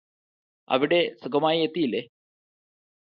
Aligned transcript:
അവിടെ 0.69 0.99
സുഖമായി 1.21 1.59
എത്തിയില്ലേ 1.61 2.01